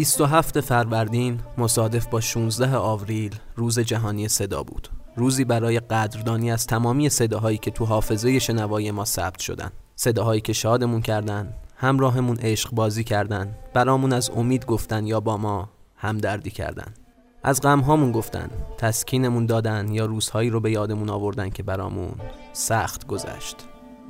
[0.00, 4.88] 27 فروردین مصادف با 16 آوریل روز جهانی صدا بود.
[5.16, 9.70] روزی برای قدردانی از تمامی صداهایی که تو حافظه شنوای ما ثبت شدن.
[9.96, 15.68] صداهایی که شادمون کردن، همراهمون عشق بازی کردن، برامون از امید گفتن یا با ما
[15.96, 16.94] همدردی کردن.
[17.42, 22.14] از غمهامون گفتن، تسکینمون دادن یا روزهایی رو به یادمون آوردن که برامون
[22.52, 23.56] سخت گذشت.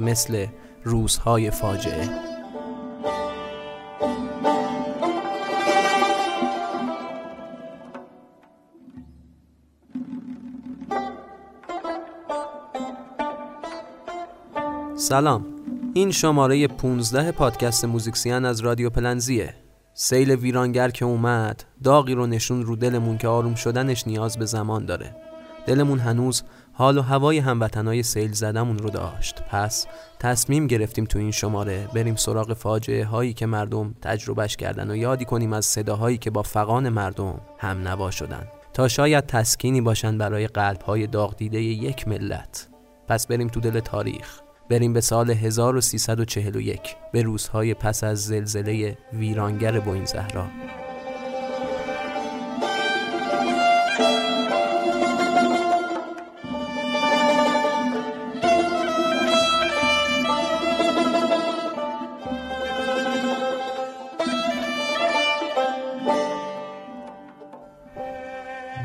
[0.00, 0.46] مثل
[0.84, 2.29] روزهای فاجعه.
[15.00, 15.46] سلام.
[15.94, 19.54] این شماره 15 پادکست موزیکسیان از رادیو پلنزیه.
[19.94, 24.86] سیل ویرانگر که اومد داغی رو نشون رو دلمون که آروم شدنش نیاز به زمان
[24.86, 25.16] داره.
[25.66, 29.42] دلمون هنوز حال و هوای هموطنای سیل زدمون رو داشت.
[29.42, 29.86] پس
[30.18, 35.24] تصمیم گرفتیم تو این شماره بریم سراغ فاجعه هایی که مردم تجربهش کردن و یادی
[35.24, 38.46] کنیم از صداهایی که با فقان مردم هم نوا شدن.
[38.72, 42.68] تا شاید تسکینی باشن برای قلب های داغ دیده یک ملت.
[43.08, 44.40] پس بریم تو دل تاریخ.
[44.70, 50.46] بریم به سال 1341 به روزهای پس از زلزله ویرانگر بوین زهرا.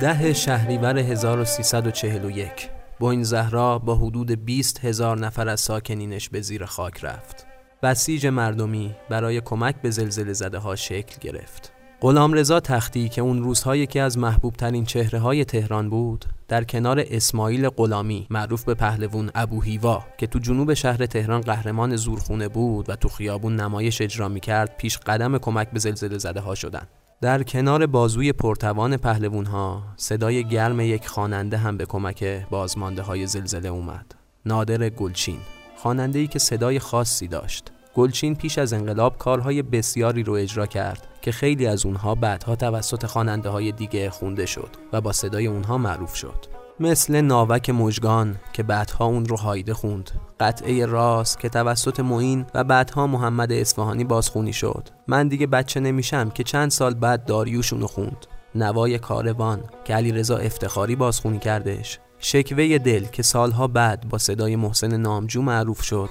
[0.02, 7.04] ده شهریور 1341 بوین زهرا با حدود 20 هزار نفر از ساکنینش به زیر خاک
[7.04, 7.48] رفت.
[7.84, 11.72] بسیج مردمی برای کمک به زلزله زده ها شکل گرفت.
[12.02, 16.64] غلام رضا تختی که اون روزها یکی از محبوب ترین چهره های تهران بود در
[16.64, 22.48] کنار اسماعیل غلامی معروف به پهلوون ابو هیوا که تو جنوب شهر تهران قهرمان زورخونه
[22.48, 26.56] بود و تو خیابون نمایش اجرا می کرد پیش قدم کمک به زلزله زده ها
[26.56, 26.88] شدن
[27.22, 33.28] در کنار بازوی پرتوان پهلوون ها صدای گرم یک خواننده هم به کمک بازمانده های
[33.28, 34.16] زلزله اومد.
[34.46, 35.40] نادر گلچین
[35.78, 37.72] خواننده ای که صدای خاصی داشت.
[37.96, 43.06] گلچین پیش از انقلاب کارهای بسیاری رو اجرا کرد که خیلی از اونها بعدها توسط
[43.06, 46.46] خواننده های دیگه خونده شد و با صدای اونها معروف شد.
[46.80, 50.12] مثل ناوک مجگان که بعدها اون رو هایده خوند.
[50.40, 54.90] قطعه راست که توسط معین و بعدها محمد اصفهانی بازخونی شد.
[55.08, 58.26] من دیگه بچه نمیشم که چند سال بعد داریوشون رو خوند.
[58.56, 62.00] نوای کاروان که علی رضا افتخاری بازخونی کردش.
[62.20, 66.10] شکوه دل که سالها بعد با صدای محسن نامجو معروف شد.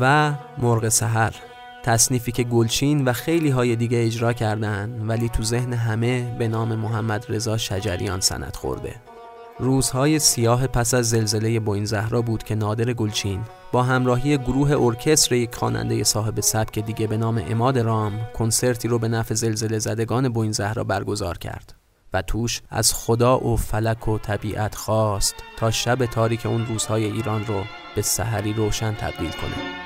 [0.00, 1.34] و مرغ سحر.
[1.84, 6.74] تصنیفی که گلچین و خیلی های دیگه اجرا کردن ولی تو ذهن همه به نام
[6.74, 8.94] محمد رضا شجریان سند خورده
[9.58, 13.40] روزهای سیاه پس از زلزله بوین زهرا بود که نادر گلچین
[13.72, 18.98] با همراهی گروه ارکستر یک خواننده صاحب سبک دیگه به نام اماد رام کنسرتی رو
[18.98, 21.74] به نفع زلزله زدگان بوین زهرا برگزار کرد
[22.12, 27.46] و توش از خدا و فلک و طبیعت خواست تا شب تاریک اون روزهای ایران
[27.46, 27.64] رو
[27.94, 29.84] به سحری روشن تبدیل کنه.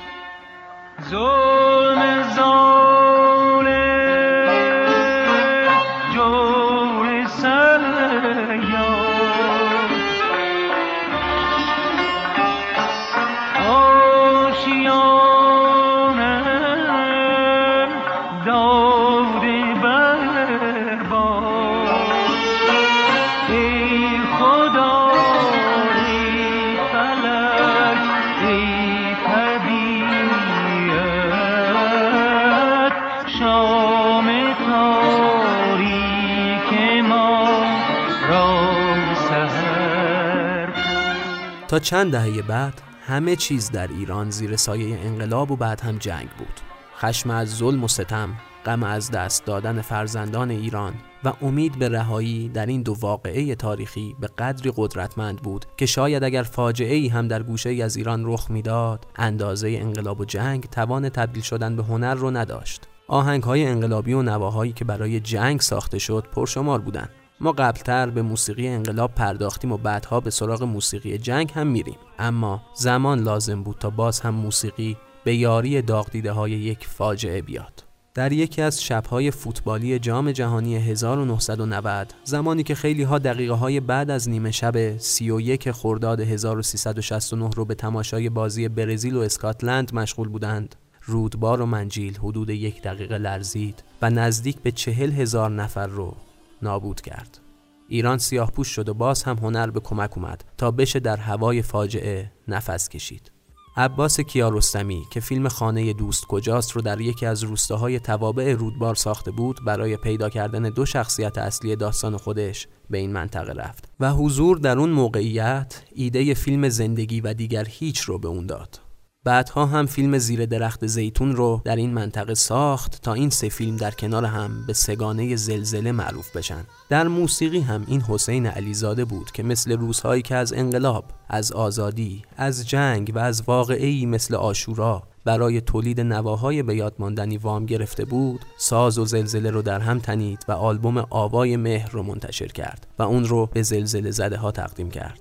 [41.69, 46.29] تا چند دهه بعد همه چیز در ایران زیر سایه انقلاب و بعد هم جنگ
[46.37, 46.59] بود.
[46.97, 48.29] خشم از ظلم و ستم
[48.65, 50.93] غم از دست دادن فرزندان ایران
[51.23, 56.23] و امید به رهایی در این دو واقعه تاریخی به قدری قدرتمند بود که شاید
[56.23, 60.63] اگر فاجعه ای هم در گوشه ای از ایران رخ می‌داد اندازه انقلاب و جنگ
[60.63, 62.87] توان تبدیل شدن به هنر رو نداشت.
[63.07, 67.09] آهنگ های انقلابی و نواهایی که برای جنگ ساخته شد پرشمار بودند.
[67.41, 71.97] ما قبلتر به موسیقی انقلاب پرداختیم و بعدها به سراغ موسیقی جنگ هم میریم.
[72.19, 77.41] اما زمان لازم بود تا باز هم موسیقی به یاری داغ دیده های یک فاجعه
[77.41, 77.83] بیاد.
[78.13, 84.09] در یکی از شبهای فوتبالی جام جهانی 1990 زمانی که خیلی ها دقیقه های بعد
[84.09, 90.75] از نیمه شب 31 خرداد 1369 رو به تماشای بازی برزیل و اسکاتلند مشغول بودند
[91.05, 96.15] رودبار و منجیل حدود یک دقیقه لرزید و نزدیک به چهل هزار نفر رو
[96.61, 97.39] نابود کرد.
[97.87, 101.61] ایران سیاه پوش شد و باز هم هنر به کمک اومد تا بشه در هوای
[101.61, 103.31] فاجعه نفس کشید.
[103.77, 109.31] عباس کیارستمی که فیلم خانه دوست کجاست رو در یکی از روستاهای توابع رودبار ساخته
[109.31, 114.57] بود برای پیدا کردن دو شخصیت اصلی داستان خودش به این منطقه رفت و حضور
[114.57, 118.79] در اون موقعیت ایده فیلم زندگی و دیگر هیچ رو به اون داد.
[119.23, 123.75] بعدها هم فیلم زیر درخت زیتون رو در این منطقه ساخت تا این سه فیلم
[123.75, 126.65] در کنار هم به سگانه زلزله معروف بشن.
[126.89, 132.23] در موسیقی هم این حسین علیزاده بود که مثل روزهایی که از انقلاب از آزادی
[132.37, 138.05] از جنگ و از واقعی مثل آشورا برای تولید نواهای به یاد ماندنی وام گرفته
[138.05, 142.87] بود ساز و زلزله رو در هم تنید و آلبوم آوای مهر رو منتشر کرد
[142.99, 145.19] و اون رو به زلزله زده ها تقدیم کرد.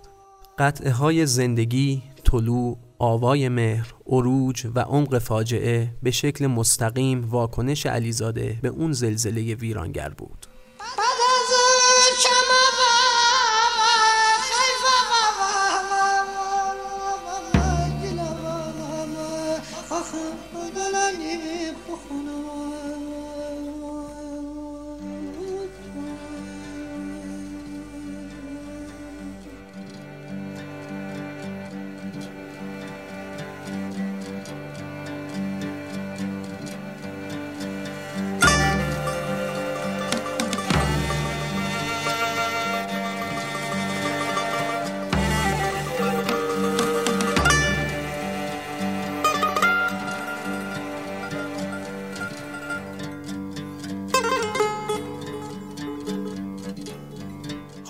[0.59, 8.59] قطعه های زندگی، طلوع، آوای مهر، عروج و عمق فاجعه به شکل مستقیم واکنش علیزاده
[8.63, 10.47] به اون زلزله ویرانگر بود.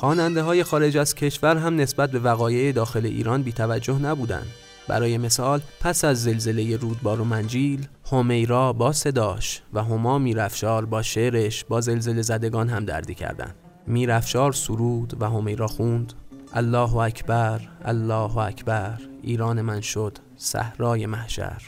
[0.08, 4.46] خواننده های خارج از کشور هم نسبت به وقایع داخل ایران بیتوجه نبودند.
[4.88, 11.02] برای مثال پس از زلزله رودبار و منجیل همیرا با صداش و هما میرفشار با
[11.02, 13.54] شعرش با زلزله زدگان هم دردی کردند.
[13.86, 16.12] میرفشار سرود و همیرا خوند
[16.52, 21.62] الله اکبر الله اکبر ایران من شد صحرای محشر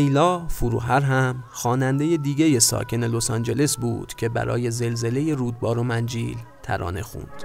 [0.00, 6.36] لیلا فروهر هم خواننده دیگه ساکن لس آنجلس بود که برای زلزله رودبار و منجیل
[6.62, 7.44] ترانه خوند.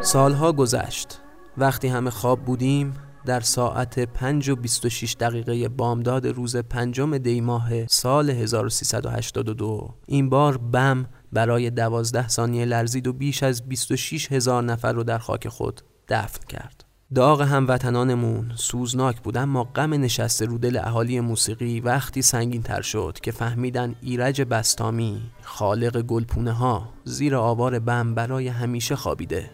[0.00, 1.20] سالها گذشت.
[1.56, 2.94] وقتی همه خواب بودیم
[3.26, 10.58] در ساعت 5 و 26 دقیقه بامداد روز پنجم دی ماه سال 1382 این بار
[10.58, 15.80] بم برای 12 ثانیه لرزید و بیش از 26 هزار نفر رو در خاک خود
[16.08, 16.87] دفن کرد.
[17.14, 23.18] داغ هموطنانمون سوزناک بود اما غم نشسته رو دل اهالی موسیقی وقتی سنگین تر شد
[23.22, 29.50] که فهمیدن ایرج بستامی خالق گلپونه ها زیر آوار بم برای همیشه خوابیده.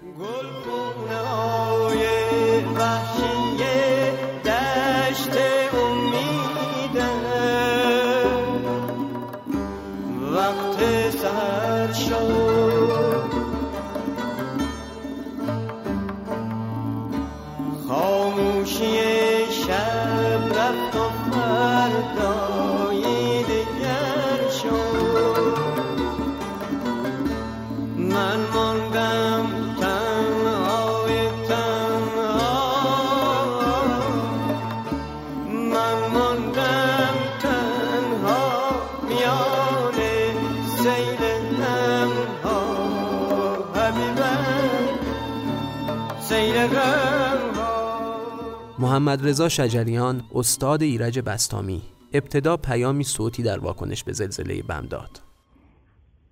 [48.79, 51.83] محمد رضا شجریان استاد ایرج بستامی.
[52.13, 55.34] ابتدا پیامی صوتی در واکنش به زلزله بم داد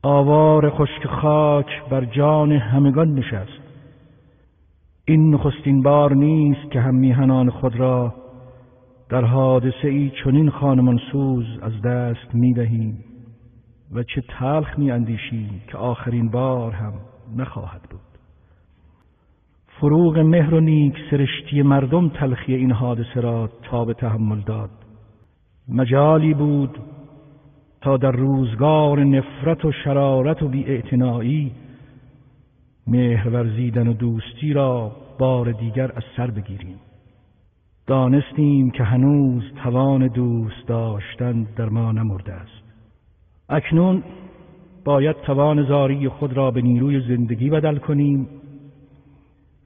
[0.05, 3.63] آوار خشک خاک بر جان همگان نشست.
[5.05, 8.15] این نخستین بار نیست که هم میهنان خود را
[9.09, 13.05] در حادثه ای چنین خانمان سوز از دست می دهیم
[13.95, 16.93] و چه تلخ می اندیشیم که آخرین بار هم
[17.37, 18.01] نخواهد بود.
[19.67, 24.71] فروغ مهر و نیک سرشتی مردم تلخی این حادثه را تا به تحمل داد.
[25.69, 26.79] مجالی بود
[27.83, 31.53] تا در روزگار نفرت و شرارت و بیاعتنایی
[32.87, 36.77] مهر ورزیدن و دوستی را بار دیگر از سر بگیریم.
[37.87, 42.63] دانستیم که هنوز توان دوست داشتن در ما نمرده است.
[43.49, 44.03] اکنون
[44.85, 48.29] باید توان زاری خود را به نیروی زندگی بدل کنیم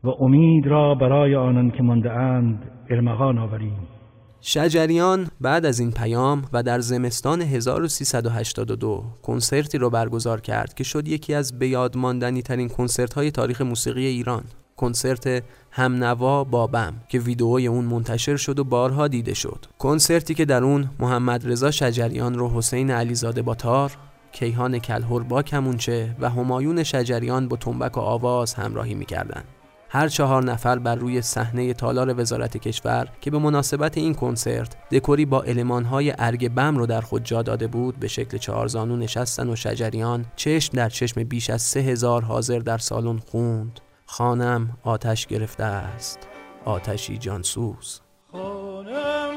[0.05, 3.96] و امید را برای آنان که مانده اند ارمغان آوریم.
[4.41, 11.09] شجریان بعد از این پیام و در زمستان 1382 کنسرتی رو برگزار کرد که شد
[11.09, 14.45] یکی از به ماندنی ترین کنسرت های تاریخ موسیقی ایران.
[14.77, 19.67] کنسرت همنوا بابم که ویدئوی اون منتشر شد و بارها دیده شد.
[19.79, 23.93] کنسرتی که در اون محمد رضا شجریان رو حسین علیزاده با تار
[24.33, 29.45] کیهان کلهر با کمونچه و همایون شجریان با تنبک و آواز همراهی می‌کردند.
[29.89, 35.27] هر چهار نفر بر روی صحنه تالار وزارت کشور که به مناسبت این کنسرت دکوری
[35.27, 39.57] با المانهای ارگ بم رو در خود جا داده بود به شکل چهارزانو نشستن و
[39.57, 43.81] شجریان چشم در چشم بیش از سه هزار حاضر در سالن خوند.
[44.07, 46.19] خانم آتش گرفته است.
[46.65, 48.01] آتشی جانسوز.
[48.33, 49.37] خانم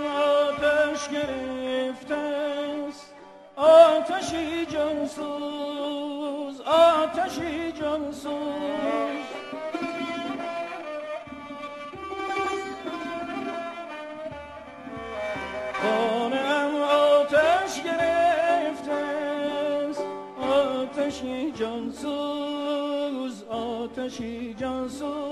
[0.50, 3.14] آتش گرفته است.
[3.56, 6.62] آتشی جانسوز.
[6.62, 9.39] آتشی جانسوز.
[15.82, 20.02] خانم آتش گرفته است
[20.42, 25.30] آتشی جانسوز آتشی جانسوز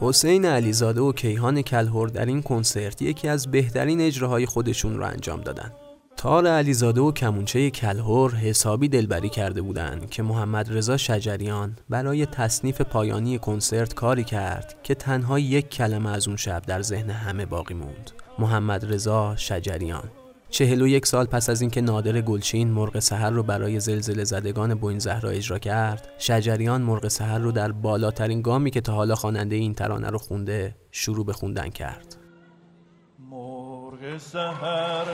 [0.00, 5.40] حسین علیزاده و کیهان کلهر در این کنسرت یکی از بهترین اجراهای خودشون رو انجام
[5.40, 5.72] دادن.
[6.16, 12.80] تار علیزاده و کمونچه کلهر حسابی دلبری کرده بودند که محمد رضا شجریان برای تصنیف
[12.80, 17.74] پایانی کنسرت کاری کرد که تنها یک کلمه از اون شب در ذهن همه باقی
[17.74, 18.10] موند.
[18.38, 20.10] محمد رضا شجریان.
[20.50, 24.74] چهل و یک سال پس از اینکه نادر گلچین مرغ سحر رو برای زلزله زدگان
[24.74, 29.56] بوین زهرا اجرا کرد شجریان مرغ سحر رو در بالاترین گامی که تا حالا خواننده
[29.56, 32.16] این ترانه رو خونده شروع به خوندن کرد.
[33.30, 35.04] مرغ سحر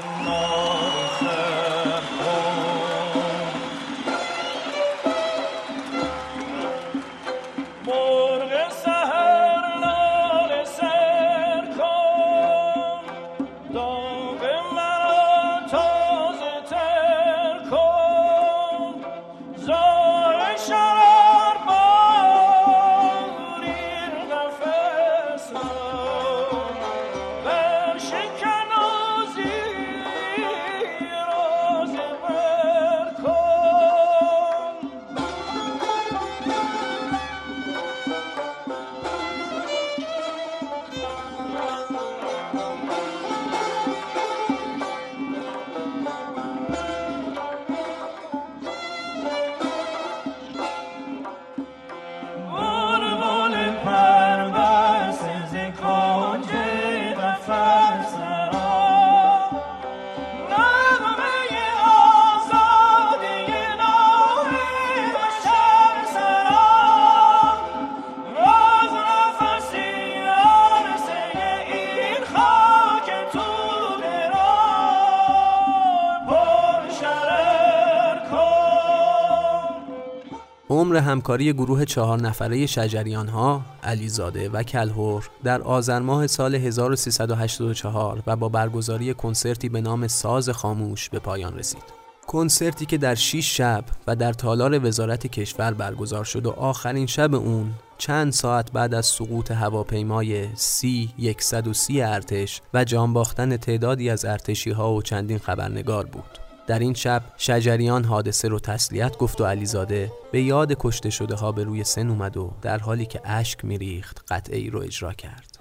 [80.96, 88.36] همکاری گروه چهار نفره شجریان ها علیزاده و کلهور در آذر ماه سال 1384 و
[88.36, 92.04] با برگزاری کنسرتی به نام ساز خاموش به پایان رسید.
[92.26, 97.34] کنسرتی که در 6 شب و در تالار وزارت کشور برگزار شد و آخرین شب
[97.34, 104.24] اون چند ساعت بعد از سقوط هواپیمای سی 130 ارتش و جان باختن تعدادی از
[104.24, 106.43] ارتشی ها و چندین خبرنگار بود.
[106.66, 111.52] در این شب شجریان حادثه رو تسلیت گفت و علیزاده به یاد کشته شده ها
[111.52, 115.53] به روی سن اومد و در حالی که اشک میریخت قطعه ای رو اجرا کرد.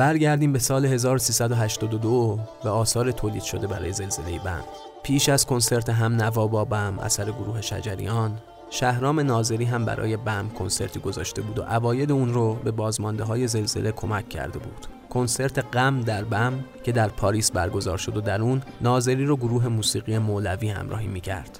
[0.00, 4.60] برگردیم به سال 1382 و آثار تولید شده برای زلزله بم
[5.02, 8.38] پیش از کنسرت هم نوا بابم اثر گروه شجریان
[8.70, 13.46] شهرام ناظری هم برای بم کنسرتی گذاشته بود و اواید اون رو به بازمانده های
[13.46, 14.86] زلزله کمک کرده بود.
[15.10, 16.52] کنسرت غم در بم
[16.84, 21.58] که در پاریس برگزار شد و در اون ناظری رو گروه موسیقی مولوی همراهی می‌کرد.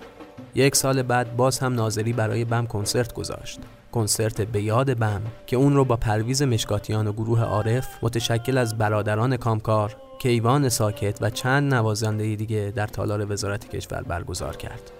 [0.54, 3.60] یک سال بعد باز هم ناظری برای بم کنسرت گذاشت.
[3.92, 8.78] کنسرت به یاد بم که اون رو با پرویز مشکاتیان و گروه عارف متشکل از
[8.78, 14.90] برادران کامکار کیوان ساکت و چند نوازنده دیگه در تالار وزارت کشور برگزار کرد.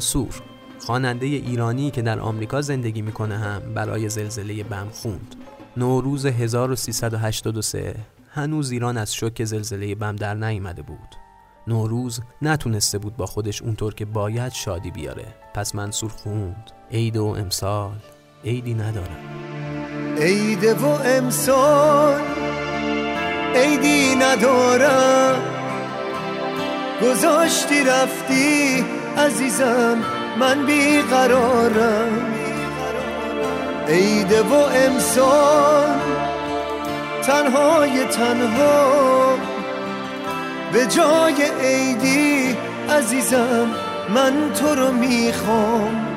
[0.00, 0.42] منصور
[0.78, 5.34] خواننده ایرانی که در آمریکا زندگی می‌کنه هم برای زلزله بم خوند.
[5.76, 7.94] نوروز 1383
[8.30, 11.14] هنوز ایران از شوک زلزله بم در نیامده بود.
[11.66, 15.26] نوروز نتونسته بود با خودش اونطور که باید شادی بیاره.
[15.54, 16.70] پس منصور خوند.
[16.90, 17.96] عید و امسال
[18.44, 19.18] عیدی ندارم
[20.18, 22.20] عید و امسال
[23.54, 25.42] عیدی ندارم
[27.02, 29.98] گذاشتی رفتی عزیزم
[30.40, 32.34] من بیقرارم.
[33.88, 35.98] عید و امسال
[37.22, 39.38] تنهای تنها.
[40.72, 42.56] به جای عیدی
[42.90, 43.70] عزیزم
[44.14, 46.09] من تو رو می‌خوام.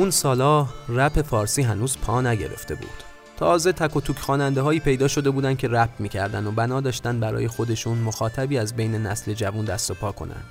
[0.00, 3.02] اون سالا رپ فارسی هنوز پا نگرفته بود.
[3.36, 7.20] تازه تک و توک خواننده هایی پیدا شده بودن که رپ می‌کردن و بنا داشتن
[7.20, 10.42] برای خودشون مخاطبی از بین نسل جوون دست و پا کنن.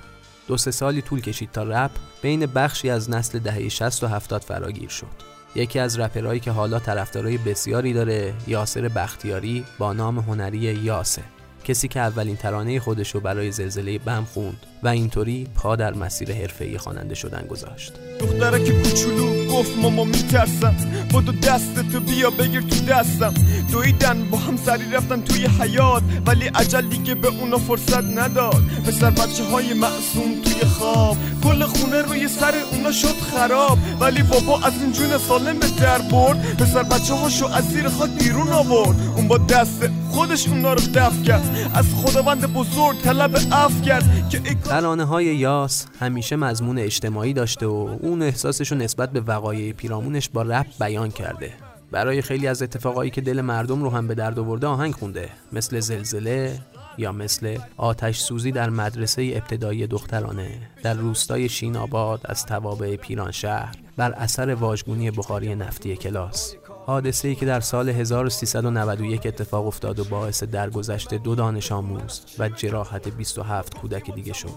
[0.48, 1.90] دو سه سالی طول کشید تا رپ
[2.22, 5.06] بین بخشی از نسل دهه 60 و 70 فراگیر شد.
[5.54, 11.22] یکی از رپرهایی که حالا طرفدارای بسیاری داره یاسر بختیاری با نام هنری یاسه
[11.70, 16.32] کسی که اولین ترانه خودش رو برای زلزله بم خوند و اینطوری پا در مسیر
[16.32, 17.92] حرفه‌ای خواننده شدن گذاشت.
[18.20, 20.76] دختره که کوچولو گفت ماما میترسم.
[21.14, 23.34] بدو دست تو بیا بگیر تو دستم.
[23.72, 28.62] دویدن با هم سری رفتن توی حیات ولی عجل دیگه به اونا فرصت نداد.
[28.86, 31.16] پسر بچه های معصوم توی خواب.
[31.44, 33.78] کل خونه روی سر اونا شد خراب.
[34.00, 36.56] ولی بابا از این جون سالم به در برد.
[36.56, 38.96] پسر بچه هاشو از زیر خاک بیرون آورد.
[39.30, 41.70] با دست خودش اونا رو دفع کرد.
[41.74, 47.98] از خداوند بزرگ طلب عفو کرد که ترانه های یاس همیشه مضمون اجتماعی داشته و
[48.00, 51.52] اون احساسش رو نسبت به وقایع پیرامونش با رپ بیان کرده.
[51.90, 55.28] برای خیلی از اتفاقایی که دل مردم رو هم به درد آورده آهنگ خونده.
[55.52, 56.58] مثل زلزله
[56.98, 60.50] یا مثل آتش سوزی در مدرسه ابتدایی دخترانه.
[60.82, 66.54] در روستای شین آباد از توابع پیرانشهر بر اثر واژگونی بخاری نفتی کلاس.
[66.90, 72.48] حادثه ای که در سال 1391 اتفاق افتاد و باعث درگذشت دو دانش آموز و
[72.48, 74.48] جراحت 27 کودک دیگه شد.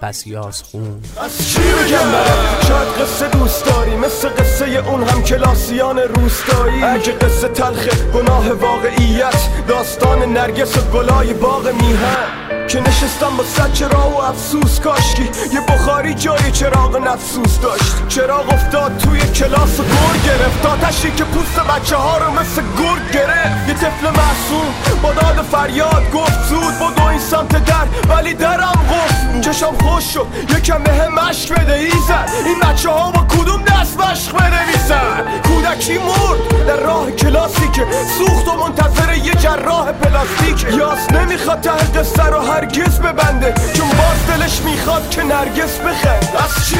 [0.00, 1.00] پس یاس خون.
[1.24, 6.84] از چی بگم برات شاید قصه دوست داری مثل قصه اون هم کلاسیان روستایی.
[6.84, 12.57] اگه قصه تلخه گناه واقعیت داستان نرگس و گلای باغ میهن.
[12.68, 15.30] که نشستم با صد چراغ و افسوس کاشکی.
[15.52, 18.08] یه بخاری جای چراغ نفسوس داشت.
[18.08, 20.66] چراغ افتاد توی کلاس و گر گرفت.
[20.66, 23.68] آتشی که پوست بچه ها رو مثل گرگ گرفت.
[23.68, 28.86] یه طفل معصوم با داد فریاد گفت زود با دو این سمت در ولی درم
[28.88, 29.40] بود.
[29.40, 30.26] چشم خوش شد.
[30.56, 36.66] یکم به مشک بده ایزن این بچه ها با کدوم دست مشق بنویسن؟ کودکی مرد
[36.66, 37.86] در راه کلاسی که
[38.18, 44.26] سوخت و منتظر یه جراح پلاستیک یاس نمی‌خواد ته قصه رو هرگز ببنده چون باز
[44.26, 46.36] دلش می‌خواد که نرگس بخند.
[46.38, 46.76] از چی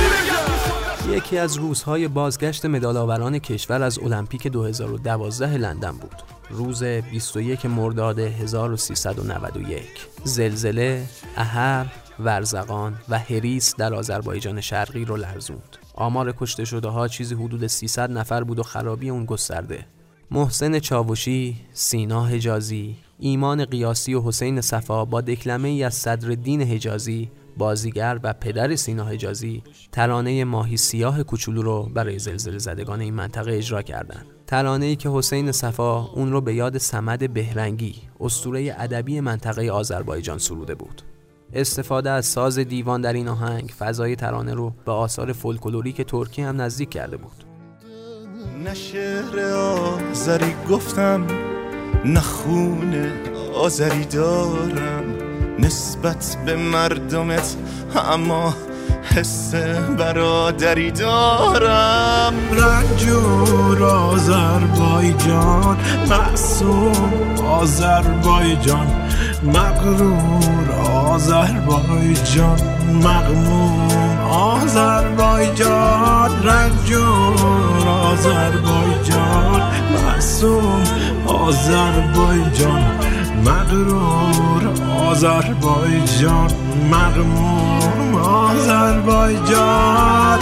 [1.11, 6.23] یکی از روزهای بازگشت مدالآوران کشور از المپیک 2012 لندن بود.
[6.51, 9.85] روز 21 مرداد 1391
[10.25, 11.87] زلزله، اهر،
[12.19, 15.77] ورزقان و هریس در آذربایجان شرقی رو لرزوند.
[15.95, 19.87] آمار کشته شده ها چیزی حدود 300 نفر بود و خرابی اون گسترده.
[20.31, 27.31] محسن چاوشی، سینا حجازی، ایمان قیاسی و حسین صفا با دکلمه ای از صدرالدین حجازی
[27.57, 33.53] بازیگر و پدر سینا حجازی ترانه ماهی سیاه کوچولو رو برای زلزله زدگان این منطقه
[33.53, 34.27] اجرا کردند.
[34.47, 40.39] ترانه ای که حسین صفا اون رو به یاد سمد بهرنگی اسطوره ادبی منطقه آذربایجان
[40.39, 41.03] سروده بود.
[41.53, 46.61] استفاده از ساز دیوان در این آهنگ فضای ترانه رو به آثار فولکلوریک ترکی هم
[46.61, 47.45] نزدیک کرده بود.
[48.65, 51.27] نه شعر آزری گفتم
[52.05, 53.13] نه خونه
[53.55, 55.05] آزری دارم
[55.59, 57.57] نسبت به مردمت
[58.13, 58.55] اما
[59.03, 59.55] حس
[59.99, 62.35] برادری دارم.
[62.53, 65.77] رنجور آذربایجان
[66.11, 68.87] معصوم آذربایجان
[69.43, 70.71] مغرور
[71.19, 72.59] آذربایجان
[72.93, 73.89] مغموم
[74.31, 80.85] آذربایجان رنجور آذربایجان معصوم
[81.27, 82.83] آذربایجان
[83.45, 84.63] مغرور
[85.11, 86.51] آذربایجان
[86.91, 90.39] مغموم آذربایجان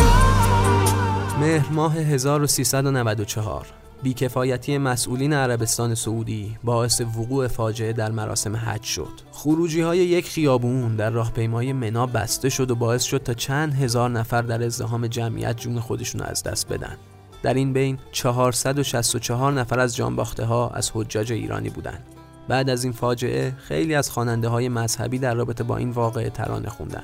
[1.40, 3.66] مهر ماه 1394
[4.02, 9.12] بیکفایتی مسئولین عربستان سعودی باعث وقوع فاجعه در مراسم حج شد.
[9.32, 14.10] خروجی های یک خیابون در راهپیمایی منا بسته شد و باعث شد تا چند هزار
[14.10, 16.96] نفر در ازدهام جمعیت جون خودشون از دست بدن.
[17.42, 22.04] در این بین 464 نفر از جانباخته ها از حجاج ایرانی بودند.
[22.48, 26.68] بعد از این فاجعه خیلی از خواننده های مذهبی در رابطه با این واقعه ترانه
[26.68, 27.02] خوندن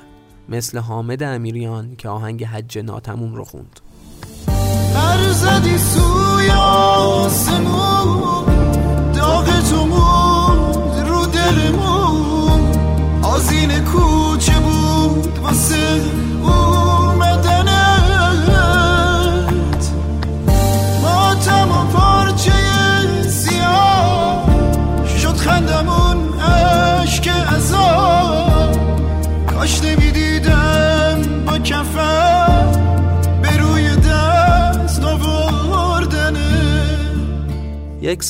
[0.49, 3.79] مثل حامد امیریان که آهنگ حج ناتموم رو خوند
[6.57, 8.42] آسمون.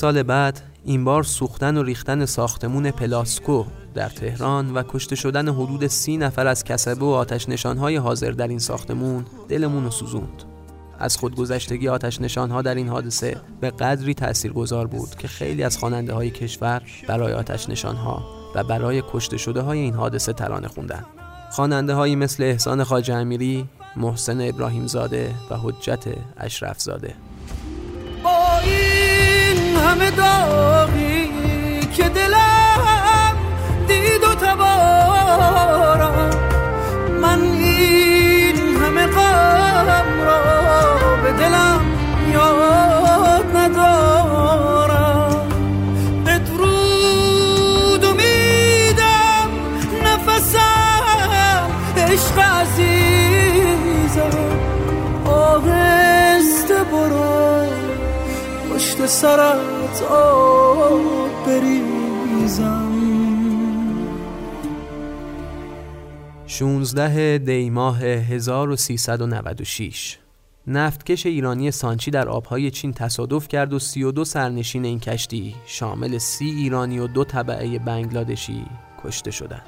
[0.03, 5.87] سال بعد این بار سوختن و ریختن ساختمون پلاسکو در تهران و کشته شدن حدود
[5.87, 10.43] سی نفر از کسبه و آتش نشانهای حاضر در این ساختمون دلمون رو سوزوند.
[10.99, 16.13] از خودگذشتگی آتش نشانها در این حادثه به قدری تاثیرگذار بود که خیلی از خواننده
[16.13, 18.23] های کشور برای آتش نشانها
[18.55, 21.05] و برای کشته شده های این حادثه ترانه خوندن.
[21.51, 26.03] خواننده هایی مثل احسان خواجه امیری، محسن ابراهیم زاده و حجت
[26.37, 27.13] اشرف زاده
[29.93, 31.29] همه داغی
[31.97, 33.35] که دلم
[33.87, 36.29] دید و تبارم.
[37.21, 40.43] من این همه غم را
[41.23, 41.81] به دلم
[42.33, 45.47] یاد ندارم.
[46.25, 49.49] بدرود و میدم
[50.05, 54.29] نفسم عشق عزیزم.
[55.25, 57.65] آهسته برو
[58.69, 59.05] پشت
[60.09, 62.93] آب بریزم
[66.47, 70.17] 16 دی ماه 1396
[70.67, 76.45] نفتکش ایرانی سانچی در آبهای چین تصادف کرد و 32 سرنشین این کشتی شامل سی
[76.45, 78.65] ایرانی و دو طبعه بنگلادشی
[79.03, 79.65] کشته شدند.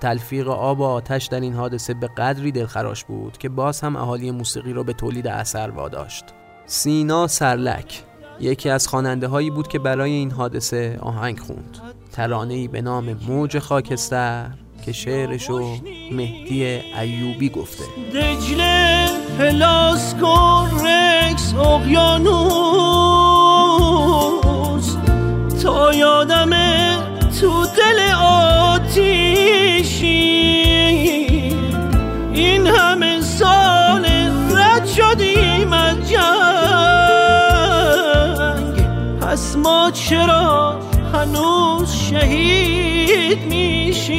[0.00, 4.30] تلفیق آب و آتش در این حادثه به قدری دلخراش بود که باز هم اهالی
[4.30, 6.24] موسیقی را به تولید اثر واداشت.
[6.66, 8.02] سینا سرلک
[8.40, 11.78] یکی از خواننده هایی بود که برای این حادثه آهنگ خوند.
[12.12, 14.50] ترانه‌ای به نام موج خاکستر
[14.84, 15.76] که شعرشو
[16.12, 16.64] مهدی
[17.00, 17.84] ایوبی گفته.
[18.14, 19.06] دجله
[19.38, 22.34] پلاسکو رکس اقیانوس.
[25.62, 26.98] تا یادمه
[27.40, 30.04] تو دل آتیشی.
[32.34, 34.04] این همه سال
[34.50, 36.43] رد شدیم از جنگ
[39.34, 40.80] پس ما چرا
[41.12, 44.12] هنوز شهید میشیم؟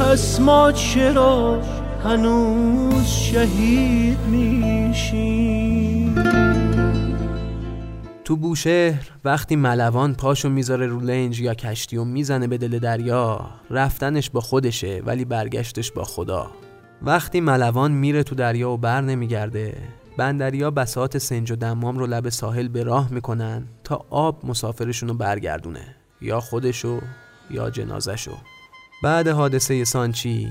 [0.00, 1.62] پس ما چرا
[2.04, 6.14] هنوز شهید میشیم؟
[8.24, 13.40] تو بوشهر وقتی ملوان پاشو می‌ذاره رو لنج یا کشتی و می‌زنه به دل دریا
[13.70, 16.50] رفتنش با خودشه ولی برگشتش با خدا.
[17.02, 19.74] وقتی ملوان میره تو دریا و بر نمیگرده
[20.18, 25.14] بندریا بساط سنج و دمام رو لب ساحل به راه می‌کنن تا آب مسافرشون رو
[25.14, 27.00] برگردونه یا خودشو
[27.50, 28.36] یا جنازشو.
[29.02, 30.48] بعد حادثه سانچی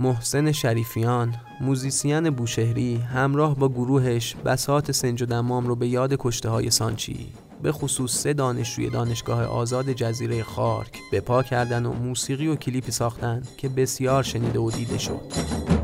[0.00, 6.48] محسن شریفیان موزیسین بوشهری همراه با گروهش بساط سنج و دمام رو به یاد کشته
[6.48, 12.46] های سانچی به خصوص سه دانشجوی دانشگاه آزاد جزیره خارک به پا کردن و موسیقی
[12.46, 15.81] و کلیپی ساختن که بسیار شنیده و دیده شد.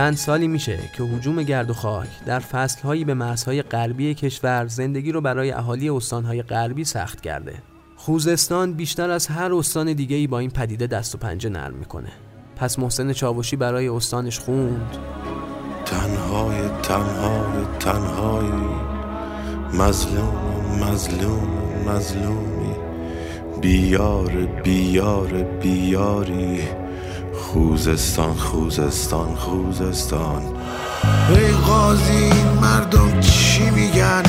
[0.00, 5.12] چند سالی میشه که حجوم گرد و خاک در فصلهایی به مرزهای غربی کشور زندگی
[5.12, 7.54] رو برای اهالی استانهای غربی سخت کرده.
[7.96, 12.08] خوزستان بیشتر از هر استان دیگه ای با این پدیده دست و پنجه نرم می‌کنه.
[12.56, 14.96] پس محسن چاوشی برای استانش خوند.
[15.84, 18.70] تنهای تنهای تنهایی
[19.74, 20.34] مظلوم
[20.84, 21.48] مظلوم
[21.86, 22.74] مظلومی.
[23.60, 24.32] بیار
[24.64, 26.79] بیار بیاری.
[27.52, 30.42] خوزستان خوزستان خوزستان.
[31.28, 34.22] ای قاضی این مردم چی میگن؟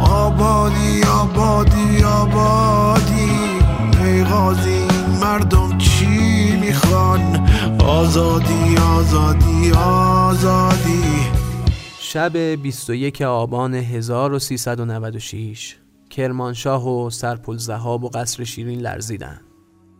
[0.00, 3.30] آبادی آبادی آبادی.
[4.04, 6.06] ای قاضی این مردم چی
[6.60, 11.02] می‌خوان؟ آزادی آزادی آزادی.
[12.00, 15.76] شب 21 آبان 1396
[16.10, 19.40] کرمانشاه و سرپل زهاب و قصر شیرین لرزیدن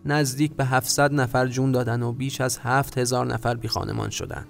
[0.07, 4.47] نزدیک به 700 نفر جون دادن و بیش از 7000 نفر بی خانمان شدن.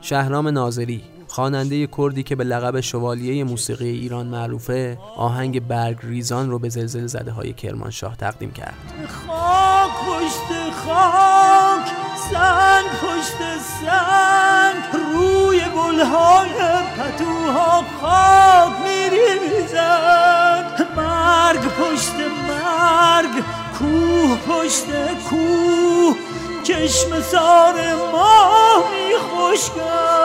[0.00, 6.58] شهرام ناظری خواننده کردی که به لقب شوالیه موسیقی ایران معروفه آهنگ برگ ریزان رو
[6.58, 8.74] به زلزله زده های کرمانشاه تقدیم کرد.
[9.08, 11.86] خاک پشت خاک
[12.30, 13.38] سنگ پشت
[13.80, 16.50] سنگ روی گلهای
[16.98, 20.36] پتوها خاک میریزد.
[20.96, 22.14] مرگ پشت
[22.48, 23.44] مرگ
[23.78, 24.86] کوه پشت
[25.28, 26.16] کوه
[26.62, 27.74] چشم سار
[28.12, 30.16] ما میخوشگد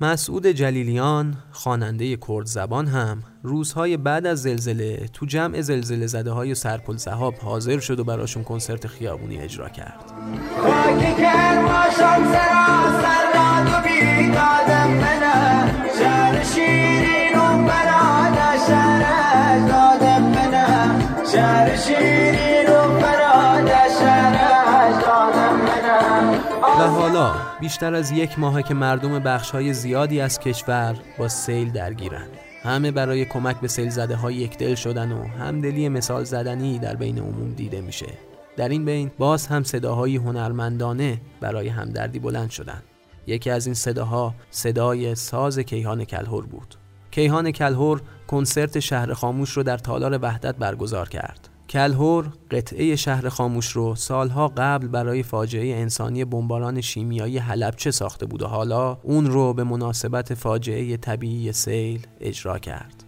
[0.00, 6.54] مسعود جلیلیان خواننده کرد زبان هم روزهای بعد از زلزله تو جمع زلزله زده های
[6.54, 10.12] سرپل زهاب حاضر شد و براشون کنسرت خیابونی اجرا کرد.
[26.78, 32.26] و حالا بیشتر از یک ماهه که مردم بخشهای زیادی از کشور با سیل درگیرن.
[32.62, 36.96] همه برای کمک به سیل زده های یک دل شدن و همدلی مثال زدنی در
[36.96, 38.06] بین عموم دیده میشه.
[38.56, 42.82] در این بین باز هم صداهای هنرمندانه برای همدردی بلند شدن.
[43.26, 46.74] یکی از این صداها صدای ساز کیهان کلهور بود.
[47.10, 51.48] کیهان کلهور کنسرت شهر خاموش رو در تالار وحدت برگزار کرد.
[51.68, 58.42] کلهور قطعه شهر خاموش رو سالها قبل برای فاجعه انسانی بمباران شیمیایی حلبچه ساخته بود
[58.42, 63.03] و حالا اون رو به مناسبت فاجعه طبیعی سیل اجرا کرد.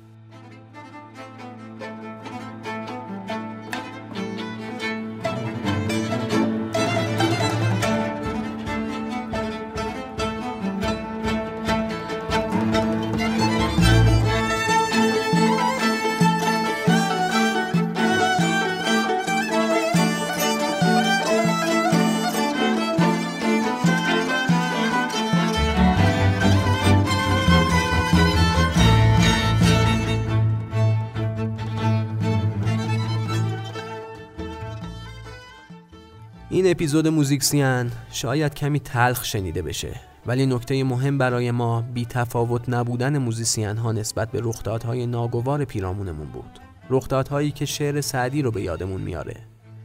[36.57, 42.69] این اپیزود موزیکسیان شاید کمی تلخ شنیده بشه ولی نکته مهم برای ما بی تفاوت
[42.69, 46.61] نبودن موزیسین ها نسبت به رخدادهای ناگوار پیرامونمون بود.
[46.91, 49.37] رخدادهایی که شعر سعدی رو به یادمون میاره.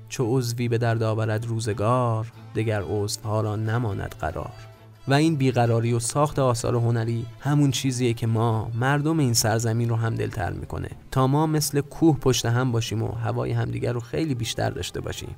[0.09, 4.53] چو عضوی به درد آورد روزگار دگر عضوها را نماند قرار.
[5.07, 9.95] و این بیقراری و ساخت آثار هنری همون چیزیه که ما مردم این سرزمین رو
[9.95, 10.89] هم دلتر می‌کنه.
[11.11, 15.35] تا ما مثل کوه پشت هم باشیم و هوای همدیگر رو خیلی بیشتر داشته باشیم.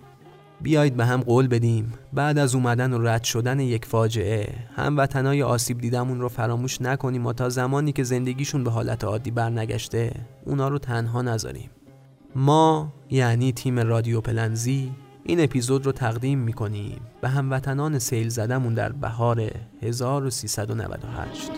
[0.64, 1.94] بیایید به هم قول بدیم.
[2.14, 7.34] بعد از اومدن و رد شدن یک فاجعه هموطنای آسیب دیدمون رو فراموش نکنیم و
[7.34, 10.12] تا زمانی که زندگیشون به حالت عادی برنگشته
[10.46, 11.70] اونا رو تنها نذاریم.
[12.36, 14.92] ما یعنی تیم رادیو پلنزی
[15.24, 21.52] این اپیزود رو تقدیم می‌کنیم به هموطنان سیل زدمون در بهار 1398